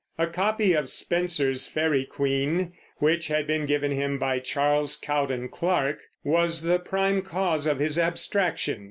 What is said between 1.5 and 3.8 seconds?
Faery Queen, which had been